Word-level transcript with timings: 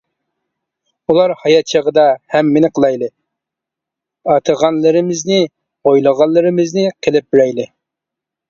ئۇلار 1.11 1.33
ھايات 1.41 1.67
چېغىدا 1.73 2.05
ھەممىنى 2.35 2.71
قىلايلى، 2.79 3.11
ئاتىغانلىرىمىزنى، 4.35 5.39
ئويلىغانلىرىمىزنى 5.91 6.89
قىلىپ 7.09 7.29
بېرەيلى. 7.37 7.69